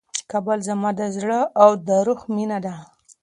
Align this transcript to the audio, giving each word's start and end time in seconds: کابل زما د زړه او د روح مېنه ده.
کابل 0.31 0.59
زما 0.69 0.89
د 0.99 1.01
زړه 1.17 1.39
او 1.63 1.69
د 1.87 1.89
روح 2.05 2.21
مېنه 2.35 2.57
ده. 2.65 2.75